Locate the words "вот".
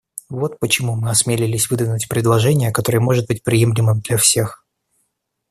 0.31-0.57